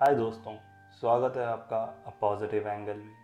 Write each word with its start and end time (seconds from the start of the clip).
हाय 0.00 0.14
दोस्तों 0.14 0.56
स्वागत 0.92 1.36
है 1.36 1.44
आपका 1.46 2.04
अ 2.06 2.10
पॉजिटिव 2.20 2.68
एंगल 2.68 2.96
में। 2.96 3.14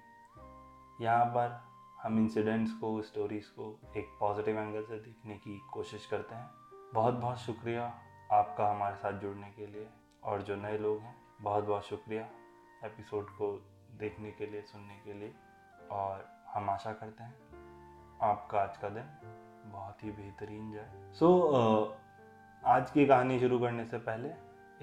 यहाँ 1.00 1.24
पर 1.24 1.60
हम 2.02 2.18
इंसिडेंट्स 2.18 2.72
को 2.72 3.02
स्टोरीज़ 3.02 3.46
को 3.46 3.92
एक 3.96 4.06
पॉजिटिव 4.20 4.58
एंगल 4.58 4.82
से 4.82 4.96
देखने 4.96 5.34
की 5.34 5.60
कोशिश 5.72 6.06
करते 6.06 6.34
हैं। 6.34 6.50
बहुत 6.94 7.14
बहुत 7.14 7.38
शुक्रिया 7.38 7.84
आपका 8.32 8.70
हमारे 8.70 8.96
साथ 8.96 9.12
जुड़ने 9.12 9.50
के 9.50 9.66
लिए 9.66 9.88
और 10.22 10.42
जो 10.42 10.56
नए 10.56 10.78
लोग 10.78 11.00
हैं 11.00 11.14
बहुत 11.42 11.64
बहुत 11.64 11.86
शुक्रिया 11.86 12.28
एपिसोड 12.84 13.30
को 13.30 13.52
देखने 13.98 14.30
के 14.30 14.46
लिए 14.46 14.62
सुनने 14.62 14.96
के 14.96 15.12
लिए। 15.12 15.34
और 15.90 16.28
हम 16.48 16.70
आशा 16.70 16.92
करते 16.92 17.24
हैं 17.24 18.18
आपका 18.22 18.60
आज 18.60 18.76
का 18.76 18.88
दिन 18.88 19.04
बहुत 19.72 20.04
ही 20.04 20.10
बेहतरीन 20.10 20.72
जाए। 20.72 21.12
सो 21.12 21.38
so, 21.52 22.66
आज 22.66 22.90
की 22.90 23.06
कहानी 23.06 23.40
शुरू 23.40 23.58
करने 23.58 23.84
से 23.84 23.98
पहले 23.98 24.28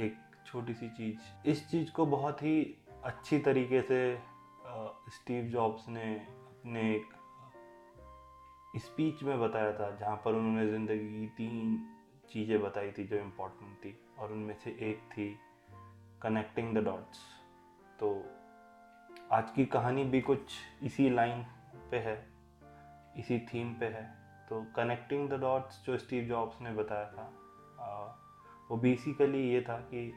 एक 0.06 0.29
छोटी 0.52 0.74
सी 0.74 0.90
चीज़। 0.90 1.48
इस 1.50 1.70
चीज़ 1.72 1.92
को 1.92 2.06
बहुत 2.08 2.42
ही 2.44 2.62
अच्छी 3.06 3.40
तरीके 3.40 3.82
से 3.82 4.00
स्टीव 5.12 5.46
जॉब्स 5.52 5.88
ने 5.90 6.14
अपने 6.14 6.82
एक 6.92 7.14
स्पीच 8.78 9.24
में 9.24 9.40
बताया 9.40 9.72
था, 9.74 9.90
जहाँ 9.92 10.16
पर 10.16 10.34
उन्होंने 10.34 10.68
ज़िंदगी 10.68 11.08
की 11.12 11.28
तीन 11.38 11.78
चीज़ें 12.30 12.62
बताई 12.62 12.92
थी 12.92 13.04
जो 13.04 13.18
इम्पोर्टेंट 13.18 13.76
थी, 13.76 13.96
और 14.20 14.32
उनमें 14.32 14.56
से 14.56 14.70
एक 14.90 15.02
थी 15.12 15.30
कनेक्टिंग 16.22 16.76
द 16.76 16.84
डॉट्स। 16.86 17.20
तो 18.00 18.10
आज 19.32 19.52
की 19.52 19.66
कहानी 19.68 20.04
भी 20.06 20.22
कुछ 20.22 20.54
इसी 20.84 21.10
लाइन 21.10 21.44
पे 21.92 21.98
है, 22.00 22.16
इसी 23.20 23.40
थीम 23.46 23.74
पे 23.74 23.86
है। 23.88 24.04
तो 24.50 24.62
कनेक्टिंग 24.76 25.30
द 25.30 25.40
डॉट्स 25.42 25.84
जो 25.86 25.98
स्टीव 25.98 26.24
जॉब्स 26.28 26.62
ने 26.62 26.72
बताया 26.74 27.06
था 27.08 27.32
वो 28.70 28.78
बेसिकली 28.78 29.40
ये 29.50 29.62
था 29.62 29.78
कि 29.92 30.12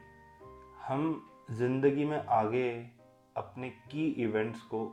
हम 0.83 1.03
ज़िंदगी 1.51 2.05
में 2.05 2.25
आगे 2.27 2.69
अपने 3.35 3.69
की 3.91 4.05
इवेंट्स 4.23 4.61
को 4.63 4.85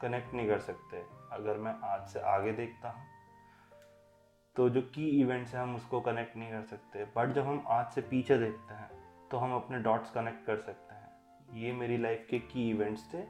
कनेक्ट 0.00 0.34
नहीं 0.34 0.48
कर 0.48 0.58
सकते। 0.60 1.02
अगर 1.32 1.58
मैं 1.58 1.74
आज 1.84 2.06
से 2.08 2.20
आगे 2.28 2.52
देखता 2.52 2.90
हूँ 2.90 3.04
तो 4.56 4.68
जो 4.68 4.80
की 4.94 5.08
इवेंट्स 5.20 5.54
हैं 5.54 5.62
हम 5.62 5.74
उसको 5.76 6.00
कनेक्ट 6.00 6.36
नहीं 6.36 6.50
कर 6.50 6.62
सकते। 6.62 7.04
बट 7.16 7.32
जब 7.32 7.46
हम 7.46 7.64
आज 7.68 7.92
से 7.92 8.00
पीछे 8.02 8.38
देखते 8.38 8.74
हैं 8.74 8.90
तो 9.30 9.38
हम 9.38 9.54
अपने 9.54 9.78
डॉट्स 9.78 10.10
कनेक्ट 10.10 10.44
कर 10.46 10.56
सकते 10.58 10.94
हैं। 10.94 11.62
ये 11.62 11.72
मेरी 11.74 11.96
लाइफ 11.96 12.26
के 12.30 12.38
की 12.40 12.68
इवेंट्स 12.70 13.08
थे 13.14 13.22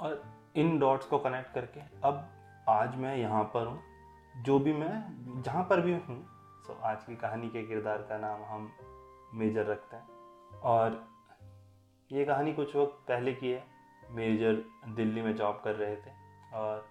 और 0.00 0.22
इन 0.56 0.78
डॉट्स 0.78 1.06
को 1.06 1.18
कनेक्ट 1.18 1.52
करके 1.54 1.80
अब 2.04 2.26
आज 2.68 2.96
मैं 2.96 3.16
यहाँ 3.16 3.42
पर 3.54 3.66
हूँ। 3.66 4.42
जो 4.42 4.58
भी 4.58 4.72
मैं, 4.72 5.42
जहाँ 5.42 5.64
पर 5.64 5.80
भी 5.80 5.92
हूँ 5.92 6.22
सो 6.66 6.80
आज 6.84 7.04
की 7.04 7.16
कहानी 7.16 7.48
के 7.48 7.66
किरदार 7.66 8.06
का 8.08 8.18
नाम 8.18 8.42
हम 8.44 8.70
मेजर 9.34 9.66
रखते 9.66 9.96
हैं। 9.96 10.58
और 10.64 11.02
ये 12.10 12.24
कहानी 12.24 12.52
कुछ 12.52 12.74
वक्त 12.76 13.04
पहले 13.08 13.32
की 13.34 13.50
है। 13.50 13.62
मेजर 14.10 14.62
दिल्ली 14.96 15.22
में 15.22 15.34
जॉब 15.36 15.60
कर 15.64 15.74
रहे 15.74 15.96
थे 15.96 16.10
और 16.54 16.86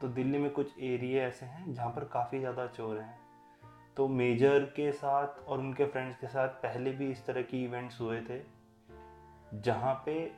तो 0.00 0.08
दिल्ली 0.10 0.38
में 0.38 0.50
कुछ 0.50 0.78
एरिया 0.80 1.22
ऐसे 1.26 1.46
हैं 1.46 1.72
जहाँ 1.74 1.90
पर 1.90 2.04
काफ़ी 2.12 2.38
ज़्यादा 2.38 2.66
चोर 2.68 2.98
हैं। 2.98 3.18
तो 3.96 4.06
मेजर 4.08 4.64
के 4.76 4.90
साथ 4.92 5.48
और 5.48 5.58
उनके 5.58 5.84
फ्रेंड्स 5.86 6.16
के 6.16 6.26
साथ 6.26 6.48
पहले 6.62 6.90
भी 6.90 7.10
इस 7.10 7.24
तरह 7.26 7.42
की 7.42 7.64
इवेंट्स 7.64 8.00
हुए 8.00 8.20
थे, 8.20 8.40
जहाँ 9.54 9.94
पे 10.06 10.30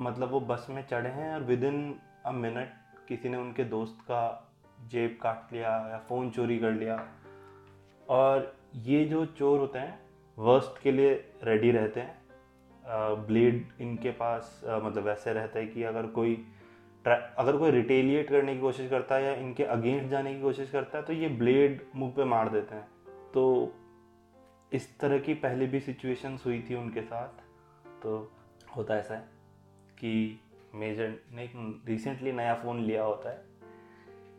मतलब 0.00 0.30
वो 0.30 0.40
बस 0.42 0.66
में 0.70 0.82
चढ़े 0.86 1.10
हैं 1.10 1.32
और 1.34 1.42
विद 1.44 1.64
इन 1.64 1.98
अ 2.26 2.32
मिनट 2.34 3.06
किसी 3.08 3.28
ने 3.28 3.36
उनके 3.36 3.64
दोस्त 3.66 4.00
का 4.02 4.22
जेब 4.90 5.18
काट 5.22 5.52
लिया 5.52 5.70
या 5.90 5.98
फ़ोन 6.08 6.30
चोरी 6.30 6.58
कर 6.58 6.72
लिया। 6.72 7.02
और 8.08 8.54
ये 8.84 9.04
जो 9.04 9.24
चोर 9.28 9.58
होते 9.58 9.78
हैं 9.78 9.98
वर्स्ट 10.38 10.82
के 10.82 10.92
लिए 10.92 11.12
रेडी 11.44 11.70
रहते 11.70 12.00
हैं। 12.00 12.16
ब्लेड 12.90 13.66
इनके 13.80 14.10
पास 14.10 14.60
मतलब 14.64 15.04
वैसे 15.04 15.32
रहता 15.32 15.58
है 15.58 15.66
कि 15.66 15.82
अगर 15.82 16.06
कोई 16.06 16.34
अगर 17.04 17.56
कोई 17.56 17.70
रिटेलिएट 17.70 18.28
करने 18.28 18.54
की 18.54 18.60
कोशिश 18.60 18.88
करता 18.90 19.14
है 19.14 19.24
या 19.24 19.32
इनके 19.34 19.64
अगेंस्ट 19.64 20.08
जाने 20.08 20.34
की 20.34 20.40
कोशिश 20.40 20.70
करता 20.70 20.98
है 20.98 21.04
तो 21.04 21.12
ये 21.12 21.28
ब्लेड 21.28 21.82
मुँह 21.96 22.12
पे 22.16 22.24
मार 22.24 22.48
देते 22.48 22.74
हैं। 22.74 22.88
तो 23.34 23.72
इस 24.72 24.98
तरह 25.00 25.18
की 25.18 25.34
पहले 25.34 25.66
भी 25.66 25.80
सिचुएशंस 25.80 26.44
हुई 26.46 26.60
थी 26.70 26.74
उनके 26.74 27.02
साथ। 27.02 27.40
तो 28.02 28.32
होता 28.76 28.96
ऐसा 28.96 29.14
है 29.14 29.28
कि 29.98 30.40
मेजर 30.74 31.14
ने 31.32 31.44
एक 31.44 31.52
रिसेंटली 31.88 32.32
नया 32.32 32.54
फ़ोन 32.54 32.82
लिया 32.82 33.04
होता 33.04 33.30
है, 33.30 33.44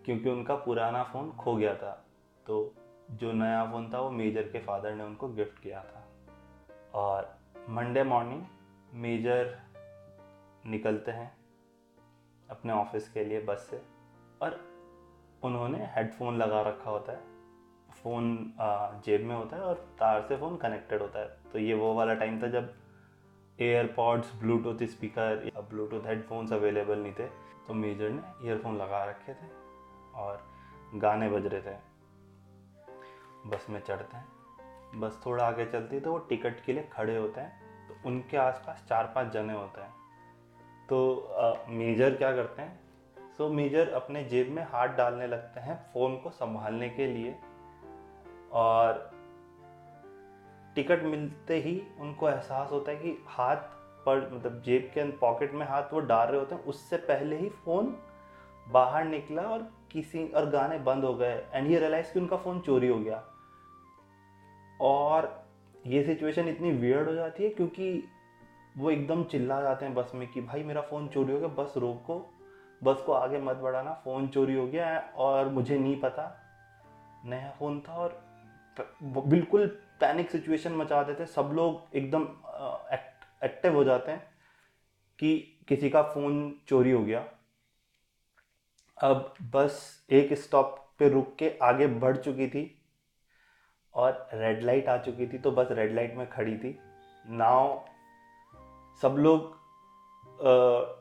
क्योंकि 0.05 0.29
उनका 0.29 0.55
पुराना 0.55 1.03
फ़ोन 1.03 1.31
खो 1.31 1.55
गया 1.55 1.75
था। 1.75 1.91
तो 2.45 2.73
जो 3.11 3.31
नया 3.33 3.65
फ़ोन 3.71 3.89
था 3.93 3.99
वो 3.99 4.11
मेजर 4.11 4.43
के 4.43 4.59
फादर 4.59 4.95
ने 4.95 5.03
उनको 5.03 5.27
गिफ्ट 5.29 5.59
किया 5.63 5.83
था। 5.83 6.07
और 6.93 7.38
मंडे 7.67 8.03
मॉर्निंग 8.03 8.43
मेजर 8.93 9.57
निकलते 10.65 11.11
हैं 11.11 11.31
अपने 12.49 12.73
ऑफ़िस 12.73 13.09
के 13.09 13.23
लिए 13.25 13.41
बस 13.41 13.67
से 13.71 13.81
और 14.41 14.59
उन्होंने 15.43 15.85
हेडफोन 15.95 16.37
लगा 16.37 16.61
रखा 16.61 16.89
होता 16.91 17.11
है। 17.11 17.19
फ़ोन 17.93 18.53
जेब 19.05 19.21
में 19.21 19.35
होता 19.35 19.57
है 19.57 19.63
और 19.63 19.75
तार 19.99 20.21
से 20.21 20.37
फ़ोन 20.37 20.57
कनेक्टेड 20.57 21.01
होता 21.01 21.19
है। 21.19 21.51
तो 21.53 21.59
ये 21.59 21.73
वो 21.73 21.93
वाला 21.93 22.13
टाइम 22.13 22.41
था 22.43 22.47
जब 22.47 22.73
एयरपॉड्स 23.59 24.33
ब्लूटूथ 24.35 24.85
स्पीकर 24.87 25.45
या 25.45 25.61
ब्लूटूथ 25.61 26.07
हेडफोन्स 26.07 26.53
अवेलेबल 26.53 26.99
नहीं 26.99 27.13
थे। 27.13 27.27
तो 27.67 27.73
मेजर 27.73 28.09
ने 28.09 28.47
ईयरफोन 28.47 28.77
लगा 28.77 29.03
रखे 29.05 29.33
थे 29.33 29.47
और 30.15 30.43
गाने 30.95 31.29
बज 31.29 31.45
रहे 31.45 31.61
थे। 31.61 31.77
बस 33.45 33.65
में 33.69 33.79
चढ़ते 33.79 34.17
हैं। 34.17 34.38
बस 34.95 35.21
थोड़ा 35.25 35.43
आगे 35.45 35.65
चलती 35.65 35.95
है 35.95 36.01
तो 36.01 36.11
वो 36.11 36.17
टिकट 36.19 36.63
के 36.65 36.73
लिए 36.73 36.89
खड़े 36.93 37.17
होते 37.17 37.41
हैं 37.41 37.87
तो 37.87 38.09
उनके 38.09 38.37
आसपास 38.37 38.85
चार 38.89 39.11
पाँच 39.15 39.31
जने 39.33 39.53
होते 39.53 39.81
हैं। 39.81 39.93
तो 40.89 41.65
मेजर 41.69 42.15
क्या 42.15 42.31
करते 42.35 42.61
हैं? 42.61 42.79
सो, 43.37 43.49
मेजर 43.49 43.89
अपने 43.89 44.23
जेब 44.23 44.51
में 44.51 44.63
हाथ 44.63 44.87
डालने 44.87 45.27
लगते 45.27 45.59
हैं 45.59 45.77
फ़ोन 45.93 46.17
को 46.17 46.29
संभालने 46.29 46.89
के 46.89 47.07
लिए 47.07 47.35
और 48.53 49.09
टिकट 50.75 51.03
मिलते 51.03 51.59
ही 51.59 51.81
उनको 51.99 52.29
एहसास 52.29 52.71
होता 52.71 52.91
है 52.91 52.97
कि 52.97 53.17
हाथ 53.27 53.55
पर 54.05 54.29
मतलब 54.33 54.61
जेब 54.61 54.91
के 54.93 55.03
पॉकेट 55.17 55.53
में 55.53 55.65
हाथ 55.67 55.93
वो 55.93 55.99
डाल 55.99 56.27
रहे 56.27 56.39
होते 56.39 56.55
हैं। 56.55 56.63
उससे 56.63 56.97
पहले 56.97 57.35
ही 57.35 57.49
फ़ोन 57.65 57.95
बाहर 58.67 59.05
निकला 59.05 59.41
और 59.41 59.67
किसी, 59.91 60.27
और 60.27 60.49
गाने 60.49 60.77
बंद 60.79 61.03
हो 61.03 61.13
गए। 61.13 61.43
एंड 61.53 61.71
ये 61.71 61.79
रियलाइज़ 61.79 62.13
कि 62.13 62.19
उनका 62.19 62.37
फ़ोन 62.37 62.59
चोरी 62.59 62.87
हो 62.87 62.99
गया। 62.99 63.23
और 64.81 65.47
ये 65.87 66.03
सिचुएशन 66.03 66.47
इतनी 66.49 66.71
वियर्ड 66.71 67.07
हो 67.07 67.13
जाती 67.13 67.43
है 67.43 67.49
क्योंकि 67.49 68.03
वो 68.77 68.91
एकदम 68.91 69.23
चिल्ला 69.23 69.61
जाते 69.61 69.85
हैं 69.85 69.93
बस 69.95 70.11
में 70.15 70.27
कि 70.27 70.41
भाई 70.41 70.63
मेरा 70.63 70.81
फ़ोन 70.81 71.07
चोरी 71.07 71.33
हो 71.33 71.39
गया, 71.39 71.47
बस 71.47 71.73
रोको। 71.77 72.19
बस 72.83 73.01
को 73.05 73.11
आगे 73.11 73.39
मत 73.39 73.55
बढ़ाना 73.55 73.93
फ़ोन 74.03 74.27
चोरी 74.27 74.53
हो 74.55 74.67
गया 74.67 74.87
है 74.87 74.99
और 75.17 75.49
मुझे 75.49 75.77
नहीं 75.79 75.99
पता। 76.01 76.23
नया 77.25 77.51
फ़ोन 77.59 77.79
था 77.87 77.93
और 77.93 78.21
बिल्कुल 79.03 79.67
पैनिक 79.99 80.29
सिचुएशन 80.31 80.73
मचा 80.73 81.01
देते 81.03 81.23
हैं। 81.23 81.29
सब 81.29 81.51
लोग 81.53 81.95
एकदम 81.95 82.23
एक्टिव 83.43 83.75
हो 83.75 83.83
जाते 83.83 84.11
हैं 84.11 84.21
कि 85.19 85.37
किसी 85.67 85.89
का 85.89 86.01
फ़ोन 86.03 86.53
चोरी 86.67 86.91
हो 86.91 87.03
गया। 87.03 87.25
अब 88.97 89.33
बस 89.53 90.07
एक 90.11 90.33
स्टॉप 90.33 90.75
पे 90.99 91.09
रुक 91.09 91.35
के 91.39 91.51
आगे 91.63 91.87
बढ़ 91.87 92.17
चुकी 92.17 92.47
थी। 92.47 92.78
और 93.93 94.27
रेड 94.33 94.63
लाइट 94.63 94.89
आ 94.89 94.97
चुकी 94.97 95.27
थी 95.27 95.37
तो 95.37 95.51
बस 95.51 95.67
रेड 95.71 95.95
लाइट 95.95 96.15
में 96.17 96.29
खड़ी 96.29 96.57
थी। 96.57 96.77
नाव 97.25 97.85
सब 99.01 99.15
लोग 99.19 99.57
आ, 100.39 100.95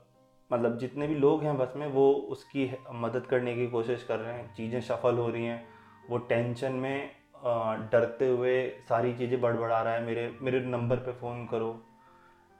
मतलब 0.50 0.78
जितने 0.78 1.06
भी 1.06 1.14
लोग 1.14 1.42
हैं 1.44 1.56
बस 1.58 1.72
में 1.76 1.86
वो 1.88 2.10
उसकी 2.32 2.70
मदद 2.96 3.26
करने 3.26 3.54
की 3.54 3.66
कोशिश 3.70 4.04
कर 4.04 4.18
रहे 4.18 4.34
हैं। 4.34 4.54
चीज़ें 4.54 4.80
सफल 4.80 5.18
हो 5.18 5.28
रही 5.28 5.44
हैं। 5.44 5.66
वो 6.10 6.18
टेंशन 6.18 6.72
में 6.74 7.10
डरते 7.92 8.28
हुए 8.28 8.54
सारी 8.88 9.12
चीज़ें 9.16 9.40
बड़बड़ा 9.40 9.80
रहा 9.82 9.92
है। 9.92 10.02
मेरे 10.04 10.30
मेरे 10.42 10.60
नंबर 10.60 10.96
पे 10.98 11.12
फ़ोन 11.12 11.46
करो। 11.46 11.70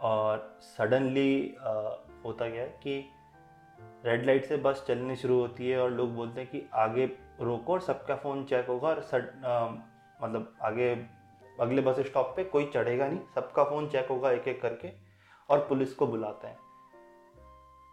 और 0.00 0.58
सडनली 0.62 1.56
होता 2.24 2.44
है 2.46 2.66
कि 2.82 2.98
रेड 4.04 4.26
लाइट 4.26 4.44
से 4.44 4.56
बस 4.56 4.84
चलनी 4.88 5.16
शुरू 5.16 5.38
होती 5.40 5.68
है 5.70 5.80
और 5.82 5.90
लोग 5.90 6.14
बोलते 6.16 6.40
हैं 6.40 6.50
कि 6.50 6.62
आगे 6.76 7.06
रोको 7.40 7.72
और 7.72 7.80
सबका 7.80 8.16
फ़ोन 8.16 8.44
चेक 8.44 8.66
होगा 8.66 8.88
और 8.88 9.00
सड, 9.02 9.30
मतलब 10.20 10.54
आगे, 10.62 10.90
अगले 11.60 11.82
बस 11.82 12.00
स्टॉप 12.00 12.32
पे 12.36 12.44
कोई 12.44 12.70
चढ़ेगा 12.74 13.08
नहीं, 13.08 13.20
सबका 13.34 13.64
फ़ोन 13.64 13.88
चेक 13.88 14.08
होगा 14.10 14.30
एक 14.32 14.48
एक 14.48 14.60
करके 14.62 14.90
और 15.48 15.66
पुलिस 15.68 15.94
को 15.94 16.06
बुलाते 16.06 16.46
हैं। 16.46 16.56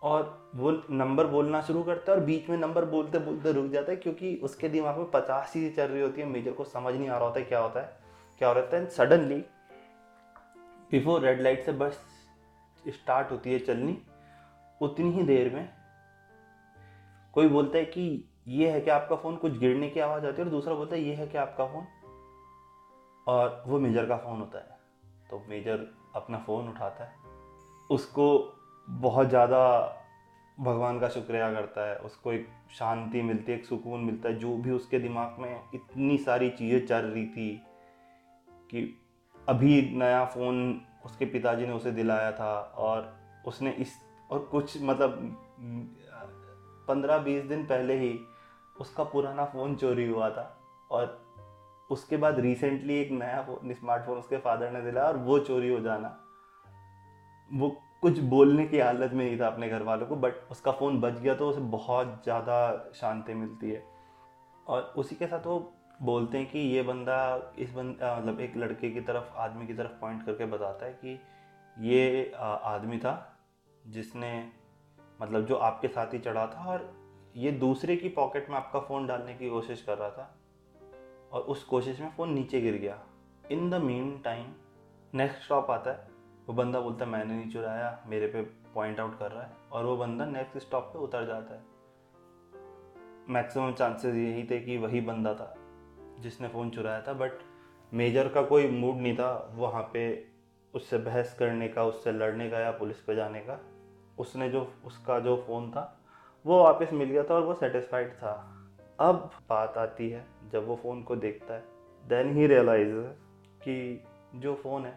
और 0.01 0.51
वो 0.55 0.71
नंबर 0.91 1.27
बोलना 1.27 1.61
शुरू 1.61 1.83
करता 1.83 2.11
है 2.11 2.17
और 2.17 2.23
बीच 2.25 2.49
में 2.49 2.57
नंबर 2.57 2.85
बोलते 2.85 3.19
बोलते 3.19 3.51
रुक 3.51 3.71
जाता 3.71 3.91
है 3.91 3.95
क्योंकि 3.97 4.35
उसके 4.43 4.69
दिमाग 4.69 4.97
में 4.97 5.09
पचास 5.11 5.53
चीज़ें 5.53 5.75
चल 5.75 5.91
रही 5.91 6.01
होती 6.01 6.21
है, 6.21 6.27
मेजर 6.27 6.51
को 6.51 6.63
समझ 6.63 6.93
नहीं 6.93 7.09
आ 7.09 7.17
रहा 7.17 7.27
होता 7.27 7.39
है 7.39 7.45
क्या 7.45 7.59
होता 7.59 7.79
है, 7.79 7.97
क्या 8.41 8.47
हो 8.47 8.53
रहा 8.53 8.75
है। 8.75 8.85
सडनली 8.87 9.43
बिफोर 10.91 11.21
रेड 11.21 11.41
लाइट 11.41 11.65
से 11.65 11.71
बस 11.73 11.99
स्टार्ट 12.85 13.31
होती 13.31 13.53
है 13.53 13.59
चलनी, 13.59 13.97
उतनी 14.81 15.11
ही 15.11 15.23
देर 15.23 15.53
में 15.53 15.69
कोई 17.33 17.47
बोलता 17.47 17.77
है 17.77 17.85
कि 17.85 18.29
ये 18.47 18.69
है 18.71 18.81
कि 18.81 18.89
आपका 18.89 19.15
फ़ोन 19.15 19.35
कुछ 19.35 19.57
गिरने 19.59 19.89
की 19.89 19.99
आवाज़ 19.99 20.25
आती 20.25 20.37
है 20.37 20.43
और 20.43 20.51
दूसरा 20.51 20.73
बोलता 20.73 20.95
है 20.95 21.01
ये 21.01 21.13
है 21.13 21.27
कि 21.27 21.37
आपका 21.37 21.65
फ़ोन 21.65 21.85
और 23.27 23.63
वो 23.67 23.79
मेजर 23.79 24.05
का 24.05 24.17
फ़ोन 24.17 24.39
होता 24.39 24.59
है। 24.59 24.77
तो 25.29 25.43
मेजर 25.49 25.87
अपना 26.15 26.37
फ़ोन 26.37 26.67
उठाता 26.69 27.03
है। 27.03 27.13
उसको 27.89 28.27
बहुत 28.87 29.29
ज़्यादा 29.29 29.61
भगवान 30.57 30.99
का 30.99 31.07
शुक्रिया 31.09 31.51
करता 31.53 31.87
है। 31.89 31.95
उसको 31.97 32.33
एक 32.33 32.47
शांति 32.71 33.21
मिलती 33.21 33.51
है, 33.51 33.57
एक 33.57 33.65
सुकून 33.65 34.01
मिलता 34.01 34.29
है। 34.29 34.37
जो 34.39 34.55
भी 34.57 34.71
उसके 34.71 34.99
दिमाग 34.99 35.39
में 35.39 35.61
इतनी 35.75 36.17
सारी 36.17 36.49
चीज़ें 36.49 36.85
चल 36.87 37.05
रही 37.05 37.25
थी 37.25 37.49
कि 38.69 39.01
अभी 39.47 39.81
नया 39.95 40.23
फ़ोन 40.25 40.81
उसके 41.05 41.25
पिताजी 41.25 41.65
ने 41.67 41.73
उसे 41.73 41.91
दिलाया 41.91 42.31
था 42.31 42.53
और 42.77 43.13
उसने 43.47 43.71
इस 43.71 43.93
और 44.29 44.39
कुछ 44.51 44.81
मतलब 44.81 45.19
पंद्रह 46.87 47.17
बीस 47.17 47.43
दिन 47.43 47.65
पहले 47.65 47.97
ही 47.99 48.17
उसका 48.81 49.03
पुराना 49.03 49.45
फ़ोन 49.45 49.75
चोरी 49.75 50.07
हुआ 50.07 50.29
था। 50.29 50.51
और 50.91 51.05
उसके 51.89 52.17
बाद 52.17 52.39
रिसेंटली 52.39 52.99
एक 52.99 53.11
नया 53.11 53.45
स्मार्टफ़ोन 53.71 54.17
उसके 54.17 54.37
फादर 54.37 54.71
ने 54.71 54.81
दिला 54.81 55.01
और 55.01 55.17
वो 55.17 55.39
चोरी 55.39 55.69
हो 55.69 55.79
जाना। 55.79 56.15
वो 57.51 57.69
कुछ 58.01 58.19
बोलने 58.29 58.65
की 58.65 58.79
हालत 58.79 59.11
में 59.13 59.25
नहीं 59.25 59.39
था 59.39 59.47
अपने 59.47 59.69
घर 59.69 59.83
वालों 59.83 60.07
को 60.07 60.15
बट 60.15 60.33
उसका 60.51 60.71
फ़ोन 60.71 60.99
बच 61.01 61.13
गया 61.13 61.35
तो 61.35 61.49
उसे 61.49 61.61
बहुत 61.71 62.19
ज़्यादा 62.23 62.91
शांति 62.95 63.33
मिलती 63.33 63.69
है। 63.69 63.83
और 64.67 64.93
उसी 64.97 65.15
के 65.15 65.27
साथ 65.27 65.45
वो 65.45 65.59
बोलते 66.01 66.37
हैं 66.37 66.49
कि 66.51 66.59
ये 66.59 66.81
बंदा 66.81 67.17
इस 67.59 67.73
बंदा 67.73 68.15
मतलब 68.15 68.39
एक 68.39 68.57
लड़के 68.57 68.89
की 68.89 69.01
तरफ़, 69.01 69.33
आदमी 69.35 69.67
की 69.67 69.73
तरफ़ 69.73 69.91
पॉइंट 69.91 70.25
करके 70.25 70.45
बताता 70.45 70.85
है 70.85 70.93
कि 70.93 71.19
ये 71.77 72.31
आदमी 72.39 72.97
था 72.97 73.13
जिसने 73.87 74.31
मतलब 75.21 75.45
जो 75.45 75.55
आपके 75.55 75.87
साथ 75.87 76.13
ही 76.13 76.19
चढ़ा 76.19 76.45
था 76.47 76.65
और 76.65 76.89
ये 77.35 77.51
दूसरे 77.51 77.95
की 77.95 78.09
पॉकेट 78.09 78.49
में 78.49 78.55
आपका 78.57 78.79
फ़ोन 78.79 79.07
डालने 79.07 79.33
की 79.33 79.49
कोशिश 79.49 79.81
कर 79.81 79.97
रहा 79.97 80.09
था। 80.09 80.35
और 81.35 81.41
उस 81.41 81.63
कोशिश 81.63 81.99
में 81.99 82.09
फ़ोन 82.09 82.33
नीचे 82.33 82.61
गिर 82.61 82.75
गया। 82.75 82.99
In 83.51 83.69
the 83.69 83.73
meantime 84.25 84.45
next 85.13 85.43
stop 85.43 85.71
आता 85.71 85.91
है। 85.91 86.07
वो 86.47 86.53
बंदा 86.53 86.79
बोलता 86.79 87.05
है, 87.05 87.11
मैंने 87.11 87.37
नहीं 87.37 87.51
चुराया 87.51 88.03
मेरे 88.07 88.27
पे 88.27 88.41
पॉइंट 88.75 88.99
आउट 88.99 89.19
कर 89.19 89.31
रहा 89.31 89.43
है। 89.43 89.51
और 89.71 89.85
वो 89.85 89.97
बंदा 89.97 90.25
नेक्स्ट 90.25 90.57
स्टॉप 90.57 90.83
पे 90.83 90.99
उतर 90.99 91.25
जाता 91.25 91.53
है। 91.53 91.63
मैक्सिमम 93.29 93.73
चांसेस 93.73 94.15
यही 94.15 94.43
थे 94.43 94.59
कि 94.59 94.77
वही 94.77 95.01
बंदा 95.01 95.33
था 95.33 95.55
जिसने 96.19 96.47
फ़ोन 96.47 96.69
चुराया 96.69 97.01
था 97.01 97.13
बट 97.13 97.31
मेजर 97.93 98.27
का 98.27 98.41
कोई 98.41 98.67
मूड 98.67 98.95
नहीं 98.95 99.15
था 99.15 99.51
वहाँ 99.55 99.89
पे 99.93 100.27
उससे 100.73 100.97
बहस 100.97 101.35
करने 101.39 101.67
का, 101.67 101.83
उससे 101.83 102.11
लड़ने 102.11 102.49
का 102.49 102.59
या 102.59 102.71
पुलिस 102.71 103.01
पे 103.01 103.15
जाने 103.15 103.39
का। 103.39 103.59
उसने 104.19 104.49
जो, 104.49 104.73
उसका 104.85 105.19
जो 105.19 105.43
फ़ोन 105.47 105.71
था, 105.71 105.99
वो 106.45 106.63
वापस 106.63 106.89
मिल 106.93 107.09
गया 107.09 107.23
था 107.23 107.35
और 107.35 107.43
वो 107.43 107.53
सेटिस्फाइड 107.53 108.13
था। 108.13 108.54
अब 108.99 109.29
बात 109.49 109.77
आती 109.77 110.09
है, 110.09 110.25
जब 110.51 110.67
वो 110.67 110.75
फ़ोन 110.75 111.01
को 111.03 111.15
देखता 111.15 111.53
है 111.53 111.63
देन 112.03 112.35
ही 112.35 112.45
रियलाइज़ 112.47 112.93
कि 113.63 114.03
जो 114.35 114.53
फ़ोन 114.55 114.85
है 114.85 114.93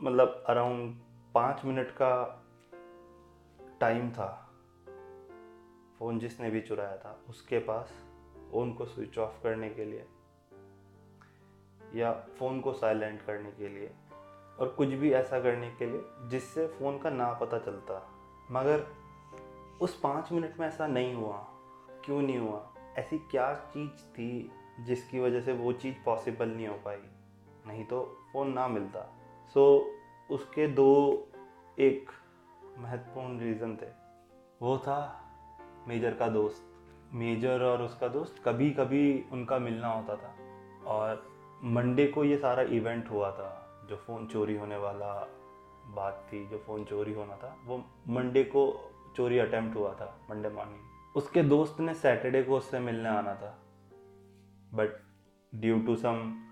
मतलब 0.00 0.44
अराउंड 0.48 0.94
पाँच 1.34 1.64
मिनट 1.64 1.90
का 1.90 2.42
टाइम 3.80 4.10
था, 4.10 4.28
फ़ोन 5.98 6.18
जिसने 6.18 6.50
भी 6.50 6.60
चुराया 6.60 6.96
था, 6.96 7.18
उसके 7.28 7.58
पास 7.58 7.92
फ़ोन 8.50 8.72
को 8.72 8.84
स्विच 8.84 9.18
ऑफ़ 9.18 9.42
करने 9.42 9.70
के 9.70 9.84
लिए 9.84 10.06
या 11.94 12.12
फ़ोन 12.38 12.60
को 12.60 12.72
साइलेंट 12.72 13.20
करने 13.22 13.50
के 13.50 13.68
लिए 13.68 13.90
और 14.58 14.68
कुछ 14.68 14.88
भी 14.88 15.12
ऐसा 15.12 15.40
करने 15.40 15.70
के 15.70 15.86
लिए 15.86 16.28
जिससे 16.28 16.66
फ़ोन 16.68 16.98
का 16.98 17.10
ना 17.10 17.32
पता 17.32 17.58
चलता। 17.58 18.00
मगर 18.50 18.86
उस 19.80 19.98
पाँच 20.00 20.32
मिनट 20.32 20.58
में 20.60 20.66
ऐसा 20.66 20.86
नहीं 20.86 21.14
हुआ, 21.14 21.36
क्यों 22.04 22.22
नहीं 22.22 22.38
हुआ? 22.38 22.72
ऐसी 22.98 23.18
क्या 23.18 23.54
चीज़ 23.54 23.90
थी 23.90 24.50
जिसकी 24.80 25.20
वजह 25.20 25.40
से 25.40 25.52
वो 25.52 25.72
चीज़ 25.72 25.94
पॉसिबल 26.04 26.48
नहीं 26.48 26.68
हो 26.68 26.78
पाई? 26.84 26.98
नहीं 27.66 27.84
तो 27.84 28.18
फ़ोन 28.32 28.52
ना 28.52 28.68
मिलता। 28.68 29.18
सो 29.54 29.78
so, 29.78 30.34
उसके 30.34 30.66
दो 30.66 31.28
एक 31.78 32.10
महत्वपूर्ण 32.78 33.40
रीज़न 33.40 33.76
थे। 33.76 33.88
वो 34.62 34.78
था 34.78 35.24
मेजर 35.88 36.14
का 36.14 36.28
दोस्त। 36.28 36.72
मेजर 37.12 37.62
और 37.62 37.82
उसका 37.82 38.08
दोस्त 38.08 38.42
कभी 38.44 38.70
कभी 38.70 39.24
उनका 39.32 39.58
मिलना 39.58 39.88
होता 39.88 40.16
था। 40.16 40.34
और 40.86 41.26
मंडे 41.64 42.06
को 42.06 42.24
ये 42.24 42.38
सारा 42.38 42.62
इवेंट 42.62 43.10
हुआ 43.10 43.30
था। 43.30 43.62
जो 43.88 43.96
फ़ोन 43.96 44.26
चोरी 44.26 44.56
होने 44.56 44.76
वाला 44.76 45.28
बात 45.86 46.28
थी 46.32 46.46
जो 46.46 46.58
फ़ोन 46.58 46.84
चोरी 46.84 47.12
होना 47.12 47.36
था 47.36 47.56
वो 47.64 47.84
मंडे 48.08 48.44
को 48.44 48.90
चोरी 49.16 49.38
अटेम्प्ट 49.38 49.76
हुआ 49.76 49.94
था 49.94 50.20
मंडे 50.30 50.48
मॉर्निंग 50.48 50.95
उसके 51.16 51.42
दोस्त 51.42 51.80
ने 51.80 51.94
सैटरडे 51.94 52.42
को 52.42 52.56
उससे 52.56 52.78
मिलने 52.78 53.08
आना 53.08 53.34
था। 53.34 53.50
But 54.74 55.00
due 55.54 55.78
to 55.80 55.96
some 55.96 56.42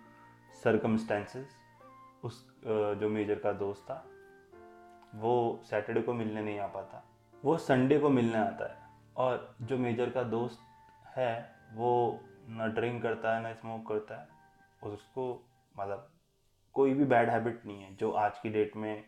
circumstances 0.62 1.56
उस 2.25 2.61
जो 2.64 3.08
मेजर 3.08 3.38
का 3.38 3.52
दोस्त 3.52 3.82
था, 3.82 4.05
वो 5.14 5.61
सैटरडे 5.64 6.02
को 6.02 6.12
मिलने 6.12 6.43
नहीं 6.43 6.58
आ 6.58 6.66
पाता। 6.66 7.05
वो 7.44 7.56
संडे 7.56 7.99
को 7.99 8.08
मिलने 8.11 8.38
आता 8.38 8.70
है। 8.72 8.78
और 9.16 9.56
जो 9.62 9.78
मेजर 9.78 10.11
का 10.11 10.22
दोस्त 10.22 10.61
है, 11.17 11.56
वो 11.72 12.20
ना 12.49 12.67
ड्रिंक 12.67 13.02
करता 13.02 13.34
है, 13.37 13.43
ना 13.43 13.52
स्मोक 13.52 13.87
करता 13.88 14.20
है, 14.20 14.28
उसको 14.93 15.26
मतलब 15.78 16.10
कोई 16.72 16.94
भी 16.94 17.05
बैड 17.05 17.31
हैबिट 17.31 17.67
नहीं 17.67 17.82
है। 17.82 17.94
जो 17.94 18.10
आज 18.10 18.38
की 18.38 18.50
डेट 18.50 18.76
में 18.76 19.05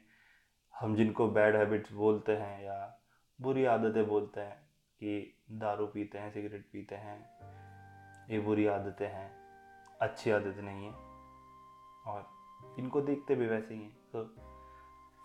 हम 0.75 0.95
जिनको 0.97 1.29
बैड 1.31 1.57
हैबिट्स 1.57 1.93
बोलते 1.93 2.37
हैं 2.37 2.63
या 2.65 2.99
बुरी 3.41 3.65
आदतें 3.65 4.07
बोलते 4.09 4.41
हैं 4.41 4.57
कि 5.01 5.36
दारू 5.49 5.87
पीते 5.87 6.19
हैं, 6.19 6.31
सिगरेट 6.33 6.65
पीते 6.73 6.95
हैं, 6.95 7.19
ये 8.31 8.39
बुरी 8.41 8.67
आदतें 8.67 9.07
हैं, 9.07 9.31
अच्छी 10.01 10.31
आदतें 10.31 10.63
नहीं 10.63 10.85
है 10.85 10.93
और 12.07 12.27
इनको 12.79 13.01
देखते 13.01 13.35
भी 13.35 13.47
वैसे 13.47 13.75
ही 13.75 13.81
हैं। 13.83 13.97
तो 14.13 14.23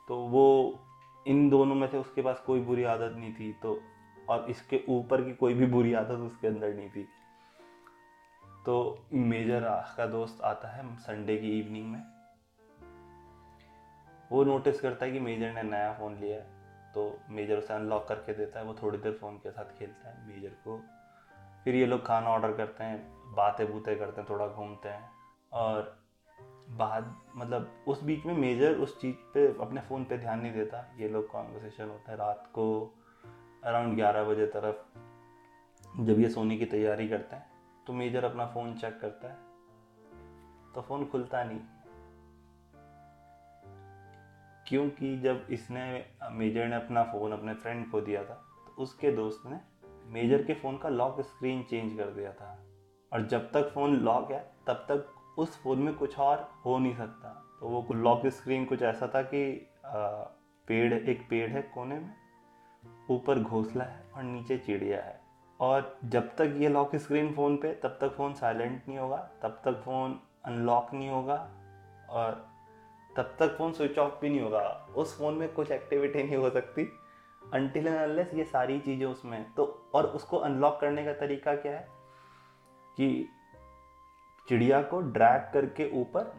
तो 0.08 0.18
वो 0.28 0.80
इन 1.26 1.50
दोनों 1.50 1.76
में 1.76 1.88
से 1.88 1.98
उसके 1.98 2.22
पास 2.22 2.40
कोई 2.40 2.62
बुरी 2.62 2.84
आदत 2.84 3.16
नहीं 3.18 3.34
थी 3.34 3.52
तो 3.54 3.80
और 4.30 4.50
इसके 4.50 4.84
ऊपर 4.90 5.22
की 5.22 5.34
कोई 5.34 5.54
भी 5.54 5.66
बुरी 5.66 5.94
आदत 5.94 6.20
उसके 6.22 6.48
अंदर 6.48 6.74
नहीं 6.74 6.90
थी। 6.90 7.08
तो 8.66 9.06
मेजर 9.14 9.64
का 9.98 10.06
दोस्त 10.06 10.42
आता 10.42 10.68
है 10.68 10.96
संडे 10.98 11.38
की 11.38 11.60
इवनिंग 11.60 11.92
में। 11.92 12.04
वो 14.32 14.44
नोटिस 14.44 14.82
करता 14.82 15.06
है 15.06 15.12
कि 15.12 15.20
मेजर 15.20 15.54
ने 15.54 15.64
नया 15.64 15.94
फ़ोन 15.94 16.16
लिया 16.16 16.38
है। 16.38 16.61
तो 16.96 17.20
मेजर 17.30 17.58
उसे 17.58 17.74
अनलॉक 17.74 18.08
करके 18.08 18.34
देता 18.34 18.60
है, 18.60 18.66
वो 18.66 18.74
थोड़ी 18.74 18.98
देर 18.98 19.14
फ़ोन 19.14 19.38
के 19.38 19.52
साथ 19.52 19.80
खेलता 19.80 20.10
है, 20.10 20.28
मेजर 20.28 20.50
को। 20.50 20.84
फिर 21.64 21.76
ये 21.76 21.86
लोग 21.86 22.06
खाना 22.06 22.30
ऑर्डर 22.30 22.54
करते 22.54 22.84
हैं, 22.84 23.14
बातें 23.36 23.72
बूतें 23.72 24.00
करते 24.00 24.22
हैं, 24.22 24.30
थोड़ा 24.30 24.48
घूमते 24.48 24.90
हैं। 24.90 25.10
और 25.54 26.02
बाद 26.70 27.22
मतलब 27.36 27.86
उस 27.88 28.04
बीच 28.04 28.26
में 28.26 28.34
मेजर 28.34 28.76
उस 28.76 29.02
चीज़ 29.02 29.16
पे, 29.34 29.48
अपने 29.62 29.82
फ़ोन 29.82 30.04
पे 30.04 30.18
ध्यान 30.18 30.42
नहीं 30.42 30.54
देता। 30.54 30.94
ये 30.98 31.10
लोग 31.10 31.28
कॉन्वर्सेशन 31.28 31.90
होता 31.90 32.12
है 32.12 32.18
रात 32.18 32.48
को 32.48 32.96
अराउंड 33.64 33.96
ग्यारह 33.96 34.24
बजे 34.24 34.46
तरफ़, 34.46 35.00
जब 36.02 36.20
ये 36.20 36.30
सोने 36.30 36.58
की 36.58 36.66
तैयारी 36.66 37.08
करते 37.10 37.36
हैं 37.36 37.52
तो 37.88 37.94
मेजर 37.94 38.24
अपना 38.24 38.46
फ़ोन 38.46 38.76
चेक 38.76 39.00
करता 39.00 39.28
है। 39.28 39.38
तो 40.76 40.82
फ़ोन 40.82 41.06
खुलता 41.06 41.44
नहीं। 41.44 41.60
क्योंकि 44.68 45.18
जब 45.20 45.48
इसने, 45.50 46.06
मेजर 46.32 46.68
ने 46.68 46.76
अपना 46.76 47.04
फ़ोन 47.04 47.32
अपने 47.32 47.54
फ्रेंड 47.54 47.90
को 47.92 48.02
दिया 48.02 48.24
था 48.24 48.34
तो 48.68 48.82
उसके 48.84 49.12
दोस्त 49.12 49.44
ने 49.46 49.60
मेजर 50.14 50.44
के 50.44 50.54
फ़ोन 50.54 50.78
का 50.78 50.90
लॉक 50.90 51.22
स्क्रीन 51.22 51.64
चेंज 51.64 51.98
कर 51.98 52.06
दिया 52.06 52.32
था। 52.34 52.58
और 53.14 53.26
जब 53.28 53.52
तक 53.52 53.72
फ़ोन 53.74 53.96
लॉक 53.96 54.32
है, 54.32 54.52
तब 54.68 54.74
तक 54.74 55.40
उस 55.40 55.62
फ़ोन 55.64 55.80
में 55.80 55.94
कुछ 55.94 56.20
और 56.20 56.50
हो 56.66 56.78
नहीं 56.80 56.96
सकता। 56.96 57.30
तो 57.60 57.68
वो 57.68 57.94
लॉक 57.94 58.28
स्क्रीन 58.28 58.66
कुछ 58.66 58.82
ऐसा 58.82 59.08
था 59.16 59.22
कि 59.22 59.70
पेड़, 59.86 60.94
एक 60.94 61.28
पेड़ 61.30 61.50
है 61.50 61.62
कोने 61.62 62.00
में, 62.00 62.14
ऊपर 63.12 63.40
घोंसला 63.40 63.84
है 63.84 64.04
और 64.16 64.24
नीचे 64.24 64.58
चिड़िया 64.58 65.02
है। 65.02 65.20
और 65.60 66.00
जब 66.06 66.36
तक 66.36 66.54
ये 66.58 66.70
लॉक 66.70 66.96
स्क्रीन 66.96 67.34
फ़ोन 67.34 67.58
पे, 67.58 67.74
तब 67.74 67.98
तक 68.02 68.14
फ़ोन 68.18 68.34
साइलेंट 68.34 68.88
नहीं 68.88 68.98
होगा, 68.98 69.18
तब 69.42 69.62
तक 69.66 69.82
फ़ोन 69.86 70.20
अनलॉक 70.46 70.94
नहीं 70.94 71.10
होगा। 71.10 71.50
और 72.10 72.51
तब 73.18 73.36
तक 73.40 73.56
फ़ोन 73.58 73.74
स्विच 73.74 74.00
ऑफ़ 74.00 74.22
भी 74.22 74.30
नहीं 74.30 74.42
होगा। 74.42 74.88
उस 74.96 75.18
फ़ोन 75.18 75.34
में 75.34 75.54
कुछ 75.54 75.72
एक्टिविटी 75.72 76.24
नहीं 76.24 76.36
हो 76.36 76.50
सकती। 76.50 77.00
अनटिल 77.54 77.88
एंड 77.88 77.98
अनलेस 77.98 78.34
ये 78.34 78.44
सारी 78.44 78.80
चीज़ें 78.80 79.06
उसमें। 79.06 79.54
तो 79.54 79.90
और 79.94 80.06
उसको 80.06 80.38
अनलॉक 80.38 80.80
करने 80.82 81.06
का 81.06 81.14
तरीका 81.14 81.56
क्या 81.56 81.72
है? 81.72 81.88
कि 82.98 83.30
चिड़िया 84.48 84.82
को 84.82 85.02
ड्रैग 85.02 85.54
करके 85.54 86.02
ऊपर 86.02 86.34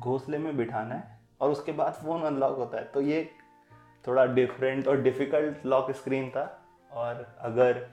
घोंसले 0.00 0.38
में 0.38 0.56
बिठाना 0.56 0.94
है 0.94 1.20
और 1.40 1.50
उसके 1.50 1.72
बाद 1.72 1.92
फ़ोन 1.92 2.22
अनलॉक 2.22 2.56
होता 2.56 2.78
है। 2.78 2.84
तो 2.84 3.00
ये 3.00 3.30
थोड़ा 4.06 4.26
डिफरेंट 4.26 4.88
और 4.88 5.00
डिफ़िकल्ट 5.00 5.66
लॉक 5.66 5.90
स्क्रीन 5.90 6.30
था। 6.30 6.62
और 6.92 7.36
अगर 7.40 7.88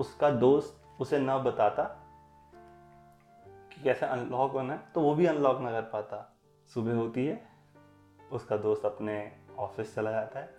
उसका 0.00 0.30
दोस्त 0.30 1.00
उसे 1.00 1.18
ना 1.18 1.38
बताता 1.38 1.82
कि 3.72 3.82
कैसे 3.84 4.06
अनलॉक 4.06 4.52
होना 4.52 4.72
है 4.72 4.80
तो 4.94 5.00
वो 5.00 5.14
भी 5.14 5.26
अनलॉक 5.26 5.60
ना 5.60 5.70
कर 5.70 5.82
पाता। 5.82 6.31
सुबह 6.74 6.94
होती 6.94 7.24
है, 7.26 7.40
उसका 8.32 8.56
दोस्त 8.56 8.84
अपने 8.84 9.16
ऑफ़िस 9.58 9.94
चला 9.94 10.10
जाता 10.10 10.40
है 10.40 10.54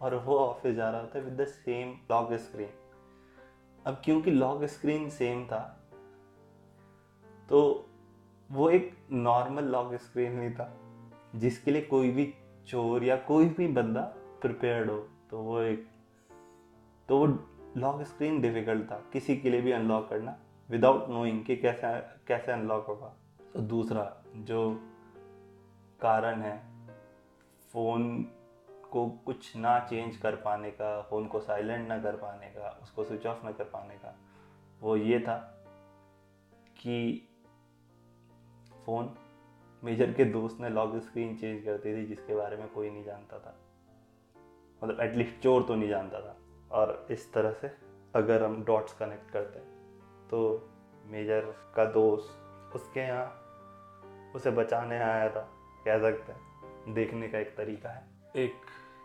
और 0.00 0.14
वो 0.16 0.38
ऑफ़िस 0.38 0.74
जा 0.76 0.88
रहा 0.90 1.00
होता 1.00 1.18
है 1.18 1.24
with 1.24 1.40
the 1.40 1.44
same 1.46 1.94
lock 2.10 2.32
screen 2.40 2.68
अब 3.86 4.00
क्योंकि 4.04 4.30
लॉक 4.30 4.64
स्क्रीन 4.64 5.08
सेम 5.10 5.44
था 5.46 5.60
तो 7.48 7.60
वो 8.50 8.68
एक 8.70 8.90
नॉर्मल 9.12 9.64
लॉक 9.64 9.94
स्क्रीन 9.94 10.32
नहीं 10.32 10.50
था, 10.50 10.72
जिसके 11.36 11.70
लिए 11.70 11.82
कोई 11.82 12.10
भी 12.10 12.32
चोर 12.68 13.04
या 13.04 13.16
कोई 13.28 13.48
भी 13.48 13.68
बंदा 13.68 14.00
प्रिपेयर्ड 14.42 14.90
हो 14.90 14.98
तो 15.30 15.38
वो 15.38 15.60
एक 15.60 15.86
तो 17.08 17.18
वो 17.18 17.26
लॉक 17.76 18.02
स्क्रीन 18.02 18.40
डिफ़िकल्ट 18.40 18.84
था। 18.90 18.96
किसी 19.12 19.36
के 19.36 19.50
लिए 19.50 19.60
भी 19.60 19.72
अनलॉक 19.72 20.08
करना 20.08 20.36
विदाउट 20.68 21.08
नोइंग 21.08 21.44
कि 21.44 21.56
कैसे 21.56 21.98
कैसे 22.28 22.52
अनलॉक 22.52 22.86
होगा। 22.86 23.14
तो 23.54 23.60
दूसरा, 23.62 24.22
जो 24.36 24.80
कारण 26.00 26.42
है 26.42 26.58
फ़ोन 27.72 28.22
को 28.92 29.08
कुछ 29.08 29.56
ना 29.56 29.78
चेंज 29.78 30.16
कर 30.16 30.36
पाने 30.36 30.70
का, 30.70 31.02
फ़ोन 31.02 31.26
को 31.26 31.40
साइलेंट 31.40 31.88
ना 31.88 31.98
कर 31.98 32.16
पाने 32.16 32.46
का, 32.46 32.80
उसको 32.82 33.04
स्विच 33.04 33.26
ऑफ़ 33.26 33.44
ना 33.44 33.52
कर 33.52 33.64
पाने 33.64 33.94
का, 33.94 34.16
वो 34.80 34.96
ये 34.96 35.20
था 35.20 35.36
कि 36.78 37.28
फ़ोन 38.86 39.14
मेजर 39.84 40.12
के 40.12 40.24
दोस्त 40.24 40.60
ने 40.60 40.68
लॉक 40.68 40.96
स्क्रीन 40.96 41.36
चेंज 41.36 41.64
कर 41.64 41.76
दी 41.76 41.96
थी, 41.96 42.06
जिसके 42.06 42.34
बारे 42.34 42.56
में 42.56 42.68
कोई 42.68 42.90
नहीं 42.90 43.04
जानता 43.04 43.38
था। 43.38 43.54
मतलब 44.84 45.00
एटलीस्ट 45.00 45.42
चोर 45.42 45.62
तो 45.62 45.74
नहीं 45.74 45.88
जानता 45.88 46.20
था। 46.20 46.36
और 46.72 47.06
इस 47.10 47.32
तरह 47.32 47.52
से 47.52 47.70
अगर 48.14 48.42
हम 48.42 48.64
डॉट्स 48.64 48.92
कनेक्ट 48.92 49.30
करते 49.30 49.58
हैं 49.58 49.68
तो 50.28 50.70
मेजर 51.06 51.40
का 51.76 51.84
दोस्त 51.84 52.42
उसके 52.74 53.00
यहाँ, 53.00 53.26
उसे 54.34 54.50
बचाने 54.50 54.98
आया 54.98 55.30
था। 55.30 55.48
कह 55.86 55.98
सकते 56.00 56.32
हैं 56.32 56.94
देखने 56.94 57.28
का 57.28 57.38
एक 57.38 57.56
तरीका 57.56 57.90
है। 57.90 58.04
एक 58.36 58.54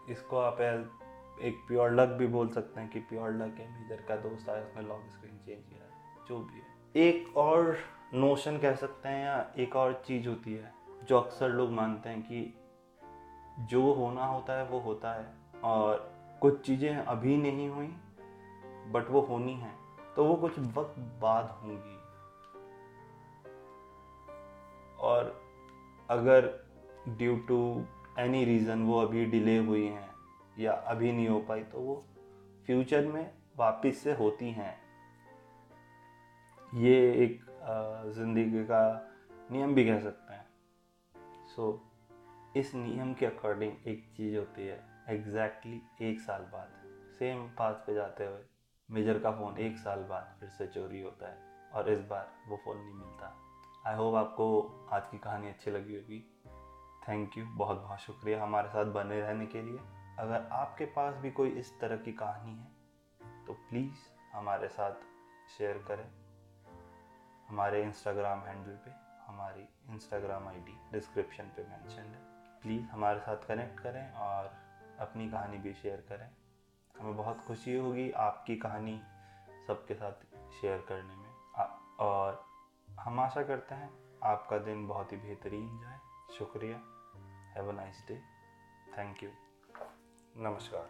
इसको 0.09 0.37
आप 0.37 0.61
एक 0.61 1.63
प्योर 1.67 1.91
लक 1.91 2.09
भी 2.09 2.27
बोल 2.27 2.49
सकते 2.49 2.79
हैं 2.81 2.89
कि 2.89 2.99
प्योर 2.99 3.31
लक 3.33 3.55
है 3.59 3.69
मेजर 3.71 4.01
का 4.07 4.15
दोस्त 4.19 4.49
आया 4.49 4.63
उसने 4.63 4.81
लॉक 4.81 5.05
स्क्रीन 5.09 5.37
चेंज 5.37 5.63
किया 5.63 6.25
जो 6.29 6.39
भी 6.39 6.59
है। 6.59 7.05
एक 7.05 7.37
और 7.37 7.77
नोशन 8.13 8.57
कह 8.57 8.75
सकते 8.75 9.09
हैं 9.09 9.25
या 9.25 9.45
एक 9.57 9.75
और 9.75 10.01
चीज़ 10.07 10.27
होती 10.27 10.53
है 10.53 10.73
जो 11.03 11.19
अक्सर 11.19 11.49
लोग 11.49 11.71
मानते 11.71 12.09
हैं 12.09 12.21
कि 12.21 12.53
जो 13.69 13.81
होना 13.93 14.25
होता 14.25 14.53
है 14.53 14.65
वो 14.65 14.79
होता 14.79 15.13
है। 15.13 15.61
और 15.63 16.09
कुछ 16.41 16.61
चीज़ें 16.65 16.95
अभी 16.95 17.37
नहीं 17.37 17.69
हुई 17.69 17.87
बट 18.91 19.09
वो 19.09 19.21
होनी 19.21 19.53
है 19.53 19.71
तो 20.15 20.25
वो 20.25 20.35
कुछ 20.35 20.59
वक्त 20.77 20.99
बाद 21.21 21.49
होंगी। 21.61 21.97
और 24.99 25.33
अगर 26.09 26.49
ड्यू 27.07 27.35
टू 27.47 27.85
एनी 28.19 28.43
रीज़न 28.45 28.81
वो 28.83 28.99
अभी 29.01 29.25
डिले 29.25 29.57
हुई 29.57 29.85
हैं 29.85 30.09
या 30.59 30.71
अभी 30.71 31.11
नहीं 31.11 31.27
हो 31.27 31.39
पाई 31.39 31.63
तो 31.63 31.79
वो 31.79 31.95
फ्यूचर 32.65 33.05
में 33.05 33.31
वापस 33.57 33.97
से 33.97 34.13
होती 34.13 34.51
हैं। 34.51 34.75
ये 36.73 36.97
एक 37.23 37.39
ज़िंदगी 38.15 38.63
का 38.63 38.83
नियम 39.51 39.73
भी 39.75 39.85
कह 39.85 39.99
सकते 39.99 40.33
हैं। 40.33 40.45
सो 41.55 41.71
so, 41.71 42.57
इस 42.57 42.73
नियम 42.75 43.13
के 43.13 43.25
अकॉर्डिंग 43.25 43.87
एक 43.87 44.03
चीज़ 44.17 44.37
होती 44.37 44.67
है 44.67 44.79
एग्जैक्टली 45.09 45.71
exactly 45.71 46.01
एक 46.01 46.19
साल 46.19 46.41
बाद। 46.41 46.79
सेम 47.19 47.47
पास 47.57 47.83
पे 47.87 47.93
जाते 47.93 48.25
हुए 48.25 48.39
मेजर 48.89 49.19
का 49.19 49.31
फ़ोन 49.31 49.57
एक 49.57 49.77
साल 49.77 49.99
बाद 49.99 50.35
फिर 50.39 50.49
से 50.49 50.67
चोरी 50.67 51.01
होता 51.01 51.29
है 51.29 51.69
और 51.73 51.89
इस 51.89 51.99
बार 51.99 52.31
वो 52.47 52.57
फ़ोन 52.57 52.77
नहीं 52.77 52.93
मिलता। 52.93 53.35
आई 53.87 53.95
होप 53.95 54.15
आपको 54.15 54.47
आज 54.91 55.07
की 55.11 55.17
कहानी 55.17 55.49
अच्छी 55.49 55.71
लगी 55.71 55.95
होगी। 55.95 56.30
थैंक 57.07 57.37
यू 57.37 57.45
बहुत 57.45 57.77
बहुत 57.77 57.99
शुक्रिया 57.99 58.43
हमारे 58.43 58.69
साथ 58.69 58.85
बने 58.85 59.19
रहने 59.21 59.45
के 59.45 59.61
लिए। 59.61 59.79
अगर 60.19 60.47
आपके 60.51 60.85
पास 60.85 61.15
भी 61.15 61.31
कोई 61.31 61.49
इस 61.49 61.79
तरह 61.79 61.97
की 61.97 62.11
कहानी 62.13 62.55
है 62.55 63.45
तो 63.45 63.53
प्लीज़ 63.53 63.95
हमारे 64.33 64.67
साथ 64.67 64.93
शेयर 65.57 65.77
करें। 65.87 66.09
हमारे 67.47 67.83
इंस्टाग्राम 67.83 68.39
हैंडल 68.39 68.75
पे, 68.75 68.91
हमारी 69.25 69.67
इंस्टाग्राम 69.89 70.47
आईडी 70.47 70.77
डिस्क्रिप्शन 70.91 71.43
पे 71.43 71.63
मेंशन 71.63 72.01
है। 72.01 72.21
प्लीज़ 72.61 72.83
हमारे 72.83 73.19
साथ 73.19 73.47
कनेक्ट 73.47 73.79
करें 73.79 74.11
और 74.13 74.51
अपनी 74.99 75.29
कहानी 75.29 75.57
भी 75.57 75.73
शेयर 75.73 76.05
करें। 76.09 76.29
हमें 76.99 77.17
बहुत 77.17 77.41
खुशी 77.41 77.75
होगी 77.75 78.11
आपकी 78.11 78.55
कहानी 78.55 79.01
सबके 79.67 79.93
साथ 79.93 80.13
शेयर 80.61 80.85
करने 80.89 81.15
में। 81.15 81.31
और 81.99 82.45
हम 82.99 83.19
आशा 83.19 83.43
करते 83.43 83.75
हैं 83.75 84.19
आपका 84.23 84.57
दिन 84.57 84.87
बहुत 84.87 85.11
ही 85.11 85.17
बेहतरीन 85.17 85.79
जाए। 85.79 85.99
शुक्रिया। 86.37 86.77
Have 87.55 87.69
a 87.69 87.73
nice 87.73 88.03
day 88.07 88.15
thank 88.97 89.23
you 89.23 89.29
नमस्कार। 90.35 90.89